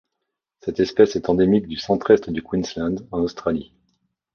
[0.61, 3.71] Cette espèce est endémique du Centre-Est du Queensland en Australie.